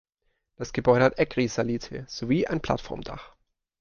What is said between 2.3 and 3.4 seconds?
ein Plattformdach.